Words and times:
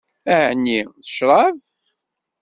Ɛni 0.45 0.79
d 1.01 1.05
ccṛab? 1.11 1.57